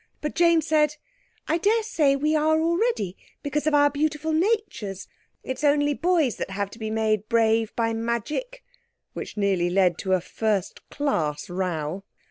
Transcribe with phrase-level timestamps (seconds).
[0.19, 0.95] But Jane said,
[1.47, 5.07] "I daresay we are already because of our beautiful natures.
[5.43, 10.19] It's only boys that have to be made brave by magic"—which nearly led to a
[10.19, 12.03] first class row.